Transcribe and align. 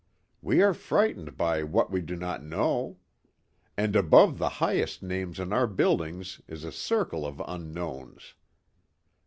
We 0.41 0.63
are 0.63 0.73
frightened 0.73 1.37
by 1.37 1.61
what 1.61 1.91
we 1.91 2.01
do 2.01 2.15
not 2.15 2.43
know. 2.43 2.97
And 3.77 3.95
above 3.95 4.39
the 4.39 4.49
highest 4.57 5.03
names 5.03 5.39
on 5.39 5.53
our 5.53 5.67
buildings 5.67 6.41
is 6.47 6.63
a 6.63 6.71
circle 6.71 7.23
of 7.23 7.39
unknowns. 7.45 8.33